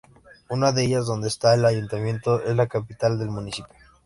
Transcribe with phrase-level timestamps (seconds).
[0.49, 3.71] Una de ellas, donde está el ayuntamiento, es la capital del municipio.